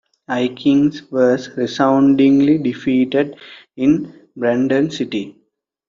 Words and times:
Aikins 0.31 1.11
was 1.11 1.47
resoundingly 1.55 2.57
defeated 2.57 3.35
in 3.77 4.11
Brandon 4.35 4.89
City. 4.89 5.35